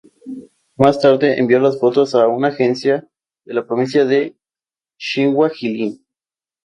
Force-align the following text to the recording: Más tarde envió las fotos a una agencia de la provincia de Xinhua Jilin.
Más 0.77 0.99
tarde 0.99 1.37
envió 1.37 1.59
las 1.59 1.79
fotos 1.79 2.15
a 2.15 2.27
una 2.27 2.47
agencia 2.47 3.07
de 3.45 3.53
la 3.53 3.67
provincia 3.67 4.03
de 4.03 4.35
Xinhua 4.97 5.51
Jilin. 5.51 6.03